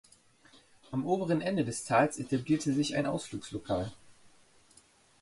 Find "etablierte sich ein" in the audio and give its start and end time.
2.17-3.05